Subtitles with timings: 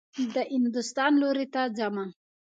[0.33, 2.05] د هندوستان لوري ته حمه.